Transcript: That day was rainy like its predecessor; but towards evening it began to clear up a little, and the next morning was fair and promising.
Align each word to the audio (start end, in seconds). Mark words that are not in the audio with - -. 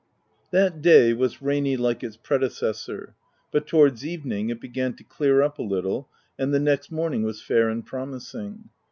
That 0.49 0.81
day 0.81 1.13
was 1.13 1.43
rainy 1.43 1.77
like 1.77 2.03
its 2.03 2.17
predecessor; 2.17 3.13
but 3.51 3.67
towards 3.67 4.03
evening 4.03 4.49
it 4.49 4.59
began 4.59 4.95
to 4.95 5.03
clear 5.03 5.43
up 5.43 5.59
a 5.59 5.61
little, 5.61 6.09
and 6.39 6.51
the 6.51 6.59
next 6.59 6.91
morning 6.91 7.21
was 7.21 7.39
fair 7.43 7.69
and 7.69 7.85
promising. 7.85 8.69